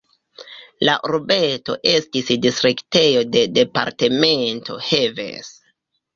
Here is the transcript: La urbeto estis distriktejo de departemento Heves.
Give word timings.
La 0.87 0.95
urbeto 1.09 1.75
estis 1.91 2.31
distriktejo 2.47 3.23
de 3.37 3.45
departemento 3.59 4.81
Heves. 4.89 5.55